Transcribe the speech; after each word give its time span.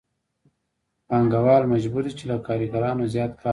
پانګوال 1.07 1.63
مجبور 1.73 2.03
دی 2.07 2.11
چې 2.17 2.23
له 2.29 2.35
کارګرانو 2.47 3.11
زیات 3.13 3.31
کار 3.31 3.39
واخلي 3.43 3.49